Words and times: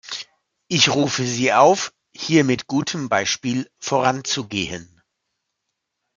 Ich 0.67 0.89
rufe 0.95 1.21
Sie 1.23 1.53
auf, 1.53 1.93
hier 2.11 2.43
mit 2.43 2.65
gutem 2.65 3.07
Beispiel 3.07 3.69
voranzugehen. 3.77 4.99